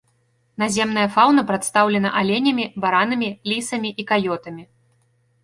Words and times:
Наземная 0.61 1.03
фаўна 1.17 1.41
прадстаўлена 1.51 2.09
аленямі, 2.23 2.65
баранамі, 2.87 3.29
лісамі 3.53 3.89
і 4.03 4.09
каётамі. 4.15 4.63